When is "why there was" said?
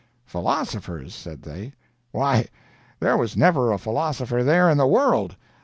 2.11-3.37